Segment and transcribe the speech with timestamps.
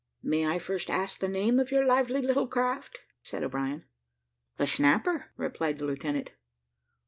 [0.23, 3.85] "May I first ask the name of your lively little craft?" said O'Brien.
[4.57, 6.33] "The Snapper," replied the lieutenant.